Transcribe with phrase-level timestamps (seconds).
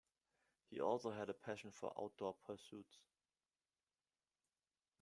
[0.71, 2.97] He also had a passion for outdoor pursuits.